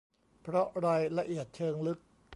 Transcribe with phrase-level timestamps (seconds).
[0.43, 1.99] เพราะรายละเอียดเชิงลึก